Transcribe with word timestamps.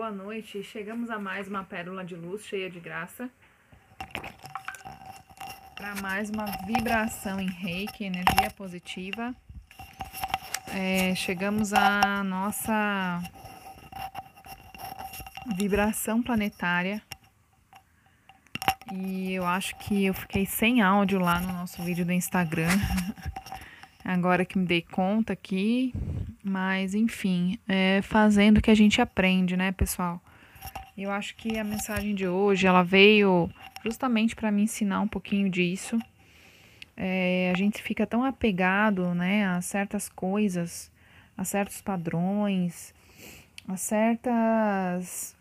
boa 0.00 0.10
noite. 0.10 0.62
Chegamos 0.62 1.10
a 1.10 1.18
mais 1.18 1.46
uma 1.46 1.62
pérola 1.62 2.02
de 2.02 2.16
luz 2.16 2.46
cheia 2.46 2.70
de 2.70 2.80
graça. 2.80 3.28
Para 5.76 5.94
mais 5.96 6.30
uma 6.30 6.46
vibração 6.66 7.38
em 7.38 7.50
reiki, 7.50 8.04
energia 8.04 8.50
positiva. 8.56 9.34
É, 10.74 11.14
chegamos 11.14 11.74
à 11.74 12.24
nossa 12.24 13.22
vibração 15.54 16.22
planetária. 16.22 17.02
E 18.90 19.34
eu 19.34 19.44
acho 19.44 19.76
que 19.80 20.06
eu 20.06 20.14
fiquei 20.14 20.46
sem 20.46 20.80
áudio 20.80 21.18
lá 21.18 21.40
no 21.40 21.52
nosso 21.52 21.82
vídeo 21.82 22.06
do 22.06 22.12
Instagram. 22.12 22.70
Agora 24.02 24.46
que 24.46 24.56
me 24.56 24.64
dei 24.64 24.80
conta 24.80 25.34
aqui, 25.34 25.92
mas, 26.42 26.94
enfim, 26.94 27.58
é 27.68 28.00
fazendo 28.02 28.60
que 28.60 28.70
a 28.70 28.74
gente 28.74 29.00
aprende, 29.00 29.56
né, 29.56 29.72
pessoal? 29.72 30.20
Eu 30.96 31.10
acho 31.10 31.34
que 31.36 31.58
a 31.58 31.64
mensagem 31.64 32.14
de 32.14 32.26
hoje, 32.26 32.66
ela 32.66 32.82
veio 32.82 33.50
justamente 33.84 34.36
para 34.36 34.50
me 34.50 34.62
ensinar 34.62 35.00
um 35.00 35.08
pouquinho 35.08 35.48
disso. 35.48 35.98
É, 36.96 37.50
a 37.54 37.56
gente 37.56 37.82
fica 37.82 38.06
tão 38.06 38.24
apegado, 38.24 39.14
né, 39.14 39.46
a 39.46 39.60
certas 39.60 40.08
coisas, 40.08 40.92
a 41.36 41.44
certos 41.44 41.80
padrões, 41.80 42.92
a 43.66 43.76
certas 43.76 45.34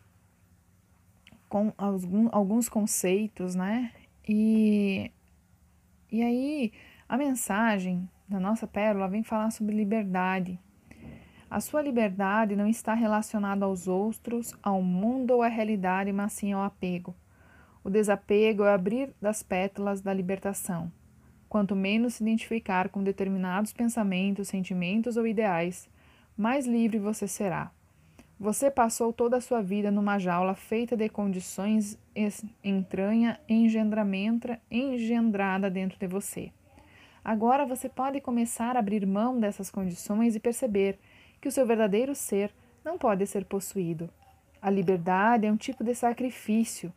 com 1.49 1.73
alguns 2.31 2.69
conceitos, 2.69 3.55
né? 3.55 3.91
E, 4.27 5.11
e 6.11 6.21
aí 6.21 6.71
a 7.09 7.17
mensagem 7.17 8.07
da 8.27 8.39
nossa 8.39 8.67
pérola 8.67 9.09
vem 9.09 9.23
falar 9.23 9.49
sobre 9.49 9.75
liberdade. 9.75 10.59
A 11.49 11.59
sua 11.59 11.81
liberdade 11.81 12.55
não 12.55 12.67
está 12.67 12.93
relacionada 12.93 13.65
aos 13.65 13.87
outros, 13.87 14.53
ao 14.61 14.83
mundo 14.83 15.31
ou 15.31 15.41
à 15.41 15.47
realidade, 15.47 16.11
mas 16.11 16.33
sim 16.33 16.53
ao 16.53 16.61
apego. 16.61 17.15
O 17.83 17.89
desapego 17.89 18.65
é 18.65 18.73
abrir 18.73 19.11
das 19.19 19.41
pétalas 19.41 19.99
da 19.99 20.13
libertação. 20.13 20.91
Quanto 21.47 21.75
menos 21.75 22.15
se 22.15 22.23
identificar 22.23 22.89
com 22.89 23.03
determinados 23.03 23.73
pensamentos, 23.73 24.47
sentimentos 24.47 25.17
ou 25.17 25.25
ideais, 25.25 25.89
mais 26.37 26.67
livre 26.67 26.99
você 26.99 27.27
será. 27.27 27.71
Você 28.39 28.69
passou 28.69 29.11
toda 29.11 29.37
a 29.37 29.41
sua 29.41 29.61
vida 29.61 29.89
numa 29.89 30.19
jaula 30.19 30.53
feita 30.53 30.95
de 30.95 31.09
condições 31.09 31.97
entranha 32.63 33.39
engendrada 33.49 35.69
dentro 35.69 35.97
de 35.97 36.05
você. 36.05 36.51
Agora 37.25 37.65
você 37.65 37.89
pode 37.89 38.21
começar 38.21 38.75
a 38.75 38.79
abrir 38.79 39.05
mão 39.05 39.39
dessas 39.39 39.71
condições 39.71 40.35
e 40.35 40.39
perceber 40.39 40.99
que 41.39 41.47
o 41.47 41.51
seu 41.51 41.65
verdadeiro 41.65 42.15
ser 42.15 42.53
não 42.83 42.97
pode 42.97 43.25
ser 43.27 43.45
possuído. 43.45 44.09
A 44.61 44.69
liberdade 44.69 45.45
é 45.45 45.51
um 45.51 45.57
tipo 45.57 45.83
de 45.83 45.95
sacrifício, 45.95 46.91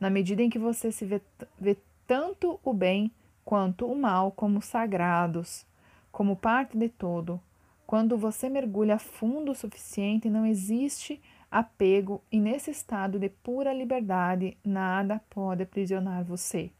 na 0.00 0.10
medida 0.10 0.42
em 0.42 0.50
que 0.50 0.58
você 0.58 0.90
se 0.90 1.04
vê, 1.04 1.22
vê 1.58 1.76
tanto 2.06 2.58
o 2.64 2.72
bem 2.72 3.10
quanto 3.44 3.86
o 3.86 3.96
mal 3.96 4.32
como 4.32 4.60
sagrados, 4.60 5.64
como 6.10 6.36
parte 6.36 6.76
de 6.76 6.88
todo. 6.88 7.40
Quando 7.86 8.16
você 8.16 8.48
mergulha 8.48 8.98
fundo 8.98 9.52
o 9.52 9.54
suficiente, 9.54 10.28
não 10.28 10.44
existe 10.44 11.20
apego 11.50 12.20
e 12.32 12.40
nesse 12.40 12.70
estado 12.70 13.18
de 13.18 13.28
pura 13.28 13.72
liberdade, 13.72 14.56
nada 14.64 15.20
pode 15.30 15.62
aprisionar 15.62 16.24
você. 16.24 16.72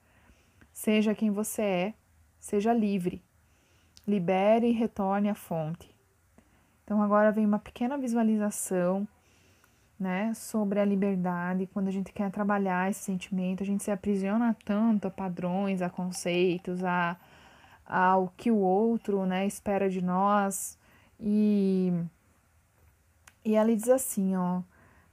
Seja 0.72 1.14
quem 1.14 1.30
você 1.30 1.62
é, 1.62 1.94
seja 2.40 2.72
livre. 2.72 3.22
Libere 4.06 4.68
e 4.68 4.72
retorne 4.72 5.28
à 5.28 5.34
fonte. 5.34 5.93
Então 6.84 7.02
agora 7.02 7.32
vem 7.32 7.46
uma 7.46 7.58
pequena 7.58 7.96
visualização, 7.96 9.08
né, 9.98 10.34
sobre 10.34 10.78
a 10.80 10.84
liberdade. 10.84 11.68
Quando 11.72 11.88
a 11.88 11.90
gente 11.90 12.12
quer 12.12 12.30
trabalhar 12.30 12.90
esse 12.90 13.00
sentimento, 13.00 13.62
a 13.62 13.66
gente 13.66 13.82
se 13.82 13.90
aprisiona 13.90 14.54
tanto 14.64 15.08
a 15.08 15.10
padrões, 15.10 15.80
a 15.82 15.88
conceitos, 15.88 16.84
a 16.84 17.16
ao 17.86 18.32
que 18.36 18.50
o 18.50 18.56
outro, 18.56 19.26
né, 19.26 19.46
espera 19.46 19.90
de 19.90 20.02
nós. 20.02 20.78
E 21.20 21.92
e 23.44 23.54
ela 23.54 23.74
diz 23.74 23.88
assim, 23.88 24.36
ó: 24.36 24.62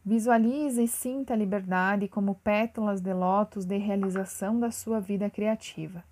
Visualize 0.03 0.81
e 0.81 0.87
sinta 0.87 1.33
a 1.33 1.37
liberdade 1.37 2.07
como 2.07 2.35
pétalas 2.35 3.01
de 3.01 3.13
lótus 3.13 3.65
de 3.65 3.77
realização 3.77 4.59
da 4.59 4.71
sua 4.71 4.99
vida 4.99 5.29
criativa. 5.29 6.03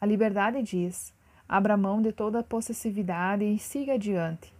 A 0.00 0.06
liberdade 0.06 0.62
diz: 0.62 1.12
abra 1.48 1.76
mão 1.76 2.00
de 2.00 2.12
toda 2.12 2.42
possessividade 2.42 3.44
e 3.44 3.58
siga 3.58 3.94
adiante. 3.94 4.55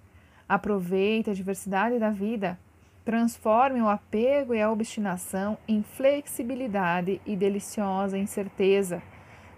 Aproveite 0.48 1.30
a 1.30 1.34
diversidade 1.34 1.98
da 1.98 2.10
vida. 2.10 2.58
Transforme 3.04 3.80
o 3.80 3.88
apego 3.88 4.54
e 4.54 4.60
a 4.60 4.70
obstinação 4.70 5.56
em 5.66 5.82
flexibilidade 5.82 7.20
e 7.24 7.36
deliciosa 7.36 8.18
incerteza. 8.18 9.02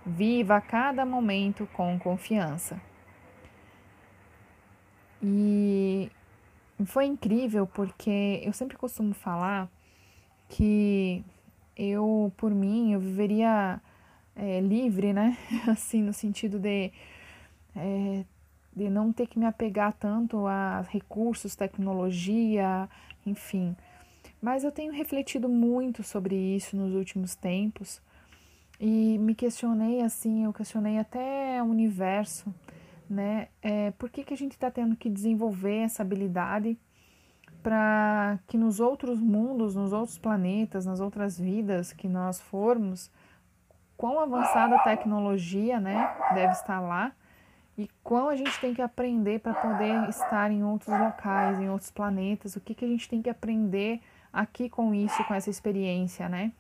Viva 0.04 0.60
cada 0.60 1.04
momento 1.04 1.69
com 1.72 1.98
confiança. 1.98 2.81
E 5.22 6.10
foi 6.87 7.06
incrível 7.06 7.66
porque 7.66 8.41
eu 8.44 8.53
sempre 8.53 8.77
costumo 8.77 9.12
falar 9.12 9.69
que 10.48 11.25
eu, 11.77 12.32
por 12.37 12.50
mim, 12.50 12.93
eu 12.93 13.00
viveria 13.00 13.81
é, 14.34 14.60
livre, 14.60 15.12
né? 15.12 15.37
Assim, 15.69 16.03
no 16.03 16.12
sentido 16.12 16.59
de 16.59 16.93
é, 17.77 18.25
de 18.78 18.89
não 18.89 19.12
ter 19.12 19.27
que 19.27 19.39
me 19.39 19.44
apegar 19.44 19.93
tanto 19.93 20.47
a 20.47 20.83
recursos, 20.89 21.56
tecnologia, 21.56 22.89
enfim. 23.27 23.77
Mas 24.41 24.62
eu 24.62 24.71
tenho 24.71 24.93
refletido 24.93 25.49
muito 25.49 26.05
sobre 26.05 26.37
isso 26.37 26.77
nos 26.77 26.94
últimos 26.94 27.34
tempos 27.34 28.00
e 28.78 29.19
me 29.19 29.34
questionei 29.34 30.00
assim, 30.00 30.44
eu 30.44 30.53
questionei 30.53 30.99
até 30.99 31.61
o 31.61 31.66
universo, 31.66 32.55
né? 33.11 33.49
É, 33.61 33.91
por 33.93 34.09
que, 34.09 34.22
que 34.22 34.33
a 34.33 34.37
gente 34.37 34.53
está 34.53 34.71
tendo 34.71 34.95
que 34.95 35.10
desenvolver 35.10 35.78
essa 35.78 36.03
habilidade 36.03 36.78
para 37.60 38.39
que 38.47 38.56
nos 38.56 38.78
outros 38.78 39.19
mundos, 39.19 39.75
nos 39.75 39.93
outros 39.93 40.16
planetas, 40.16 40.87
nas 40.87 41.00
outras 41.00 41.37
vidas 41.37 41.93
que 41.93 42.06
nós 42.06 42.41
formos, 42.41 43.10
quão 43.97 44.21
avançada 44.21 44.77
a 44.77 44.84
tecnologia, 44.84 45.81
né, 45.81 46.16
deve 46.33 46.53
estar 46.53 46.78
lá, 46.78 47.12
e 47.78 47.89
quão 48.03 48.28
a 48.28 48.34
gente 48.34 48.59
tem 48.61 48.75
que 48.75 48.83
aprender 48.83 49.39
para 49.39 49.55
poder 49.55 50.09
estar 50.09 50.50
em 50.50 50.65
outros 50.65 50.99
locais, 50.99 51.61
em 51.61 51.71
outros 51.71 51.93
planetas, 51.93 52.56
o 52.56 52.61
que, 52.61 52.75
que 52.75 52.84
a 52.84 52.89
gente 52.89 53.09
tem 53.09 53.22
que 53.22 53.31
aprender 53.31 54.00
aqui 54.33 54.69
com 54.69 54.93
isso, 54.93 55.22
com 55.25 55.33
essa 55.33 55.49
experiência, 55.49 56.28
né? 56.28 56.53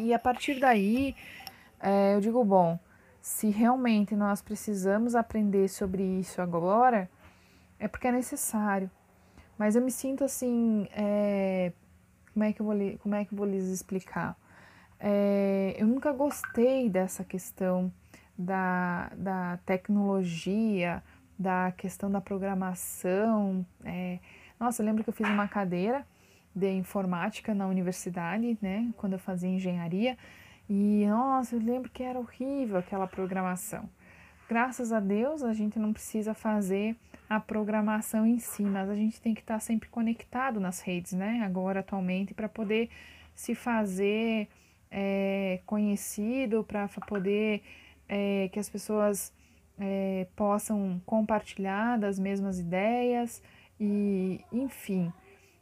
E 0.00 0.14
a 0.14 0.18
partir 0.18 0.58
daí, 0.58 1.14
é, 1.78 2.14
eu 2.14 2.20
digo, 2.22 2.42
bom, 2.42 2.78
se 3.20 3.50
realmente 3.50 4.16
nós 4.16 4.40
precisamos 4.40 5.14
aprender 5.14 5.68
sobre 5.68 6.02
isso 6.02 6.40
agora, 6.40 7.10
é 7.78 7.86
porque 7.86 8.08
é 8.08 8.12
necessário. 8.12 8.90
Mas 9.58 9.76
eu 9.76 9.82
me 9.82 9.90
sinto 9.90 10.24
assim, 10.24 10.88
é, 10.92 11.72
como, 12.32 12.42
é 12.42 12.54
que 12.54 12.62
eu 12.62 12.64
vou, 12.64 12.74
como 13.02 13.14
é 13.14 13.24
que 13.26 13.34
eu 13.34 13.36
vou 13.36 13.46
lhes 13.46 13.64
explicar? 13.64 14.34
É, 14.98 15.76
eu 15.76 15.86
nunca 15.86 16.10
gostei 16.10 16.88
dessa 16.88 17.22
questão 17.22 17.92
da, 18.36 19.10
da 19.16 19.58
tecnologia, 19.64 21.02
da 21.38 21.72
questão 21.76 22.10
da 22.10 22.20
programação. 22.20 23.64
É, 23.84 24.18
nossa, 24.58 24.82
eu 24.82 24.86
lembro 24.86 25.02
que 25.02 25.10
eu 25.10 25.14
fiz 25.14 25.28
uma 25.28 25.48
cadeira 25.48 26.06
de 26.54 26.70
informática 26.70 27.52
na 27.54 27.66
universidade, 27.66 28.56
né, 28.62 28.92
quando 28.96 29.14
eu 29.14 29.18
fazia 29.18 29.48
engenharia, 29.48 30.16
e 30.68 31.04
nossa, 31.06 31.56
eu 31.56 31.60
lembro 31.60 31.90
que 31.90 32.02
era 32.02 32.18
horrível 32.18 32.78
aquela 32.78 33.06
programação. 33.06 33.88
Graças 34.48 34.92
a 34.92 35.00
Deus 35.00 35.42
a 35.42 35.52
gente 35.52 35.78
não 35.78 35.92
precisa 35.92 36.32
fazer 36.32 36.96
a 37.28 37.40
programação 37.40 38.26
em 38.26 38.38
si, 38.38 38.62
mas 38.62 38.88
a 38.88 38.94
gente 38.94 39.20
tem 39.20 39.34
que 39.34 39.40
estar 39.40 39.58
sempre 39.58 39.88
conectado 39.88 40.60
nas 40.60 40.80
redes, 40.80 41.12
né? 41.12 41.42
Agora, 41.44 41.80
atualmente, 41.80 42.34
para 42.34 42.48
poder 42.48 42.90
se 43.34 43.54
fazer 43.54 44.48
é, 44.90 45.60
conhecido, 45.66 46.62
para 46.62 46.88
poder 47.08 47.62
é, 48.08 48.48
que 48.52 48.58
as 48.58 48.68
pessoas 48.68 49.32
é, 49.78 50.26
possam 50.36 51.00
compartilhar 51.04 51.98
das 51.98 52.18
mesmas 52.18 52.58
ideias 52.58 53.42
e, 53.80 54.40
enfim. 54.52 55.12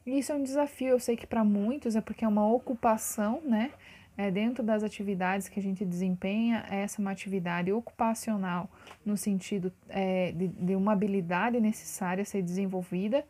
Isso 0.04 0.32
é 0.32 0.34
um 0.34 0.42
desafio, 0.42 0.88
eu 0.88 1.00
sei 1.00 1.16
que 1.16 1.26
para 1.26 1.44
muitos 1.44 1.94
é 1.94 2.00
porque 2.00 2.24
é 2.24 2.28
uma 2.28 2.46
ocupação, 2.46 3.40
né? 3.44 3.70
É, 4.16 4.30
dentro 4.30 4.62
das 4.62 4.82
atividades 4.82 5.48
que 5.48 5.58
a 5.58 5.62
gente 5.62 5.86
desempenha, 5.86 6.66
essa 6.68 7.00
é 7.00 7.02
uma 7.02 7.12
atividade 7.12 7.72
ocupacional, 7.72 8.68
no 9.06 9.16
sentido 9.16 9.72
é, 9.88 10.32
de, 10.32 10.48
de 10.48 10.76
uma 10.76 10.92
habilidade 10.92 11.58
necessária 11.58 12.20
a 12.20 12.24
ser 12.24 12.42
desenvolvida 12.42 13.24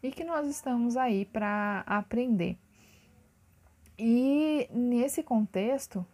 e 0.00 0.12
que 0.12 0.22
nós 0.22 0.46
estamos 0.46 0.96
aí 0.96 1.24
para 1.24 1.82
aprender. 1.86 2.56
E 3.98 4.68
nesse 4.72 5.22
contexto, 5.22 6.06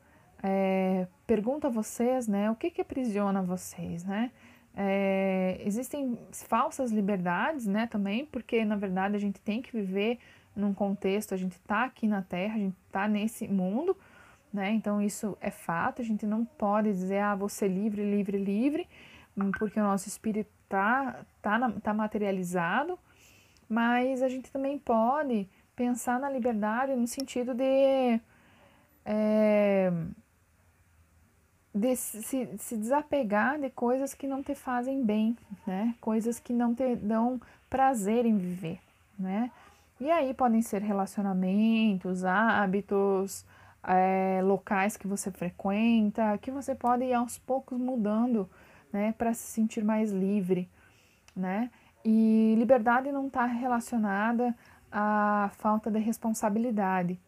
é, 0.42 1.06
pergunto 1.26 1.66
a 1.66 1.70
vocês, 1.70 2.26
né, 2.26 2.50
o 2.50 2.56
que 2.56 2.70
que 2.70 2.80
aprisiona 2.80 3.42
vocês, 3.42 4.04
né? 4.04 4.30
É, 4.74 5.60
existem 5.64 6.18
falsas 6.32 6.92
liberdades, 6.92 7.66
né, 7.66 7.86
também, 7.86 8.24
porque 8.24 8.64
na 8.64 8.76
verdade 8.76 9.16
a 9.16 9.18
gente 9.18 9.40
tem 9.40 9.60
que 9.60 9.72
viver 9.72 10.18
num 10.54 10.72
contexto, 10.72 11.34
a 11.34 11.36
gente 11.36 11.52
está 11.52 11.84
aqui 11.84 12.06
na 12.06 12.22
Terra, 12.22 12.54
a 12.54 12.58
gente 12.58 12.76
está 12.86 13.08
nesse 13.08 13.48
mundo, 13.48 13.96
né? 14.52 14.70
Então 14.72 15.00
isso 15.00 15.36
é 15.40 15.50
fato, 15.50 16.02
a 16.02 16.04
gente 16.04 16.26
não 16.26 16.44
pode 16.44 16.90
dizer, 16.90 17.18
ah, 17.18 17.36
ser 17.48 17.68
livre, 17.68 18.02
livre, 18.02 18.38
livre, 18.38 18.88
porque 19.58 19.78
o 19.78 19.82
nosso 19.82 20.08
espírito 20.08 20.50
está 20.64 21.24
tá, 21.40 21.70
tá 21.82 21.94
materializado, 21.94 22.98
mas 23.68 24.22
a 24.22 24.28
gente 24.28 24.50
também 24.50 24.78
pode 24.78 25.48
pensar 25.76 26.18
na 26.18 26.28
liberdade 26.28 26.94
no 26.94 27.06
sentido 27.06 27.54
de, 27.54 28.20
é, 29.04 29.92
de 31.74 31.94
se, 31.96 32.48
se 32.58 32.76
desapegar 32.76 33.58
de 33.58 33.70
coisas 33.70 34.12
que 34.12 34.26
não 34.26 34.42
te 34.42 34.54
fazem 34.54 35.04
bem, 35.04 35.36
né? 35.66 35.94
Coisas 36.00 36.38
que 36.38 36.52
não 36.52 36.74
te 36.74 36.96
dão 36.96 37.40
prazer 37.68 38.26
em 38.26 38.36
viver, 38.36 38.80
né? 39.18 39.50
E 40.00 40.10
aí 40.10 40.34
podem 40.34 40.62
ser 40.62 40.82
relacionamentos, 40.82 42.24
hábitos, 42.24 43.44
é, 43.84 44.40
locais 44.42 44.96
que 44.96 45.06
você 45.06 45.30
frequenta, 45.30 46.36
que 46.38 46.50
você 46.50 46.74
pode 46.74 47.04
ir 47.04 47.14
aos 47.14 47.38
poucos 47.38 47.78
mudando, 47.78 48.48
né, 48.92 49.12
para 49.16 49.32
se 49.34 49.46
sentir 49.46 49.84
mais 49.84 50.10
livre, 50.10 50.68
né? 51.36 51.70
E 52.04 52.54
liberdade 52.58 53.12
não 53.12 53.26
está 53.26 53.44
relacionada 53.44 54.56
à 54.90 55.50
falta 55.58 55.90
de 55.90 55.98
responsabilidade, 55.98 57.20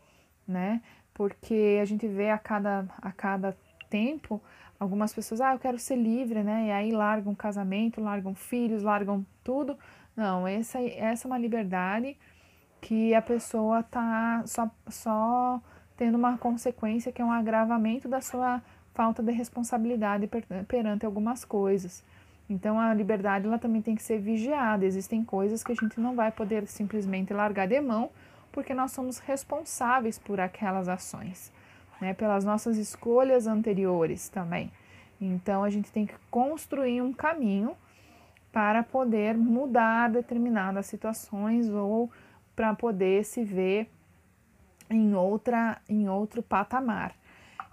né? 0.49 0.83
Porque 1.15 1.79
a 1.81 1.85
gente 1.85 2.09
vê 2.09 2.31
a 2.31 2.39
cada, 2.39 2.87
a 3.00 3.12
cada 3.12 3.56
tempo 3.93 4.41
algumas 4.83 5.12
pessoas, 5.12 5.41
ah, 5.41 5.53
eu 5.53 5.59
quero 5.59 5.79
ser 5.79 5.97
livre, 5.97 6.43
né? 6.43 6.67
E 6.67 6.71
aí 6.73 6.91
largam 6.91 7.35
casamento, 7.35 8.00
largam 8.00 8.35
filhos, 8.35 8.83
largam 8.83 9.25
tudo. 9.44 9.79
Não, 10.17 10.47
essa, 10.47 10.81
essa 10.81 11.27
é 11.27 11.29
uma 11.29 11.39
liberdade 11.39 12.17
que 12.81 13.15
a 13.15 13.23
pessoa 13.23 13.83
tá 13.83 14.43
só, 14.44 14.71
só 14.89 15.62
tendo 15.97 16.17
uma 16.17 16.37
consequência 16.37 17.12
que 17.12 17.23
é 17.23 17.25
um 17.25 17.31
agravamento 17.31 18.09
da 18.09 18.21
sua 18.21 18.61
falta 18.93 19.23
de 19.23 19.33
responsabilidade 19.33 20.27
per, 20.27 20.44
perante 20.67 21.06
algumas 21.06 21.44
coisas. 21.44 22.05
Então 22.50 22.79
a 22.79 22.93
liberdade 22.93 23.47
ela 23.47 23.59
também 23.59 23.81
tem 23.81 23.94
que 23.94 24.03
ser 24.03 24.19
vigiada. 24.19 24.85
Existem 24.85 25.25
coisas 25.25 25.62
que 25.62 25.73
a 25.73 25.77
gente 25.77 26.00
não 26.00 26.15
vai 26.15 26.33
poder 26.33 26.67
simplesmente 26.67 27.33
largar 27.33 27.69
de 27.69 27.81
mão, 27.81 28.11
porque 28.50 28.75
nós 28.75 28.91
somos 28.91 29.19
responsáveis 29.19 30.19
por 30.19 30.41
aquelas 30.41 30.89
ações, 30.89 31.53
né? 32.02 32.12
Pelas 32.12 32.44
nossas 32.44 32.76
escolhas 32.76 33.46
anteriores 33.46 34.28
também. 34.28 34.72
Então 35.20 35.62
a 35.62 35.70
gente 35.70 35.93
tem 35.93 36.04
que 36.04 36.14
construir 36.28 37.00
um 37.00 37.12
caminho 37.12 37.76
para 38.50 38.82
poder 38.82 39.38
mudar 39.38 40.10
determinadas 40.10 40.87
situações 40.87 41.70
ou 41.70 42.10
para 42.56 42.75
poder 42.75 43.25
se 43.25 43.44
ver 43.44 43.88
em 44.90 45.14
outra 45.14 45.81
em 45.88 46.08
outro 46.08 46.43
patamar. 46.43 47.14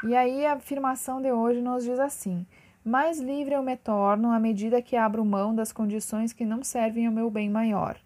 E 0.04 0.16
aí 0.16 0.46
a 0.46 0.54
afirmação 0.54 1.20
de 1.20 1.32
hoje 1.32 1.60
nos 1.60 1.84
diz 1.84 2.00
assim: 2.00 2.46
mais 2.86 3.20
livre 3.20 3.56
eu 3.56 3.64
me 3.64 3.76
torno 3.76 4.32
à 4.32 4.40
medida 4.40 4.80
que 4.80 4.96
abro 4.96 5.26
mão 5.26 5.56
das 5.56 5.72
condições 5.72 6.32
que 6.32 6.46
não 6.46 6.64
servem 6.64 7.08
ao 7.08 7.12
meu 7.12 7.32
bem 7.32 7.50
maior. 7.50 7.98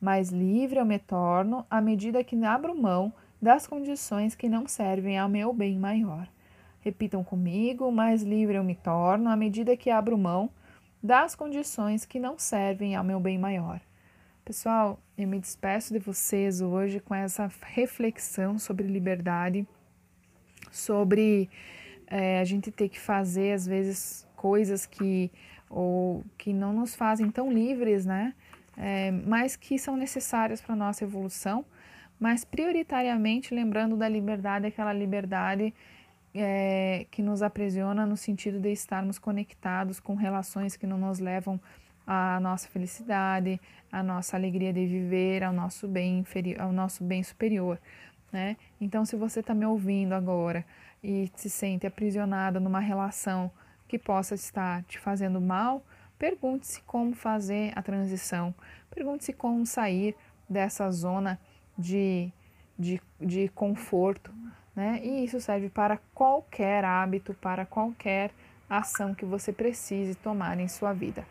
Mais 0.00 0.30
livre 0.30 0.78
eu 0.78 0.84
me 0.84 1.00
torno 1.00 1.66
à 1.68 1.80
medida 1.80 2.22
que 2.22 2.42
abro 2.44 2.80
mão 2.80 3.12
das 3.44 3.66
condições 3.66 4.34
que 4.34 4.48
não 4.48 4.66
servem 4.66 5.18
ao 5.18 5.28
meu 5.28 5.52
bem 5.52 5.78
maior. 5.78 6.26
Repitam 6.80 7.22
comigo: 7.22 7.92
mais 7.92 8.22
livre 8.22 8.56
eu 8.56 8.64
me 8.64 8.74
torno 8.74 9.28
à 9.28 9.36
medida 9.36 9.76
que 9.76 9.90
abro 9.90 10.16
mão 10.16 10.50
das 11.02 11.34
condições 11.34 12.06
que 12.06 12.18
não 12.18 12.38
servem 12.38 12.96
ao 12.96 13.04
meu 13.04 13.20
bem 13.20 13.38
maior. 13.38 13.80
Pessoal, 14.44 14.98
eu 15.16 15.28
me 15.28 15.38
despeço 15.38 15.92
de 15.92 15.98
vocês 15.98 16.62
hoje 16.62 17.00
com 17.00 17.14
essa 17.14 17.50
reflexão 17.60 18.58
sobre 18.58 18.86
liberdade, 18.86 19.66
sobre 20.72 21.50
é, 22.06 22.40
a 22.40 22.44
gente 22.44 22.70
ter 22.70 22.88
que 22.88 22.98
fazer 22.98 23.52
às 23.52 23.66
vezes 23.66 24.26
coisas 24.34 24.86
que 24.86 25.30
ou 25.68 26.24
que 26.38 26.52
não 26.52 26.72
nos 26.72 26.94
fazem 26.94 27.30
tão 27.30 27.52
livres, 27.52 28.06
né? 28.06 28.34
É, 28.76 29.10
mas 29.10 29.54
que 29.54 29.78
são 29.78 29.96
necessárias 29.96 30.62
para 30.62 30.72
a 30.72 30.76
nossa 30.76 31.04
evolução, 31.04 31.64
mas 32.18 32.44
prioritariamente 32.44 33.54
lembrando 33.54 33.96
da 33.96 34.08
liberdade, 34.08 34.66
aquela 34.66 34.92
liberdade 34.92 35.74
é, 36.34 37.06
que 37.10 37.22
nos 37.22 37.42
aprisiona 37.42 38.04
no 38.04 38.16
sentido 38.16 38.58
de 38.58 38.72
estarmos 38.72 39.18
conectados 39.18 40.00
com 40.00 40.14
relações 40.14 40.76
que 40.76 40.86
não 40.86 40.98
nos 40.98 41.18
levam 41.20 41.60
a 42.06 42.38
nossa 42.40 42.68
felicidade, 42.68 43.60
a 43.90 44.02
nossa 44.02 44.36
alegria 44.36 44.72
de 44.72 44.84
viver, 44.84 45.42
ao 45.42 45.52
nosso 45.52 45.88
bem 45.88 46.18
inferior, 46.18 46.60
ao 46.60 46.72
nosso 46.72 47.02
bem 47.02 47.22
superior, 47.22 47.80
né? 48.32 48.56
Então, 48.80 49.04
se 49.04 49.16
você 49.16 49.40
está 49.40 49.54
me 49.54 49.64
ouvindo 49.64 50.12
agora 50.12 50.64
e 51.02 51.30
se 51.36 51.48
sente 51.48 51.86
aprisionada 51.86 52.60
numa 52.60 52.80
relação 52.80 53.50
que 53.86 53.98
possa 53.98 54.34
estar 54.34 54.82
te 54.84 54.98
fazendo 54.98 55.40
mal, 55.40 55.84
pergunte-se 56.18 56.82
como 56.82 57.14
fazer 57.14 57.72
a 57.76 57.82
transição, 57.82 58.54
pergunte-se 58.90 59.32
como 59.32 59.64
sair 59.64 60.14
dessa 60.48 60.90
zona 60.90 61.38
de, 61.76 62.30
de, 62.78 63.00
de 63.20 63.48
conforto, 63.48 64.30
né? 64.74 65.00
E 65.02 65.24
isso 65.24 65.40
serve 65.40 65.68
para 65.68 65.98
qualquer 66.14 66.84
hábito, 66.84 67.34
para 67.34 67.64
qualquer 67.64 68.30
ação 68.68 69.14
que 69.14 69.24
você 69.24 69.52
precise 69.52 70.14
tomar 70.14 70.58
em 70.58 70.68
sua 70.68 70.92
vida. 70.92 71.24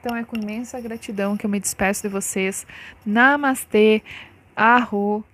Então 0.00 0.16
é 0.16 0.24
com 0.24 0.36
imensa 0.36 0.80
gratidão 0.80 1.36
que 1.36 1.44
eu 1.44 1.50
me 1.50 1.60
despeço 1.60 2.02
de 2.02 2.08
vocês. 2.08 2.66
Namastê, 3.04 4.02
arro, 4.54 5.24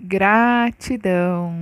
gratidão. 0.00 1.52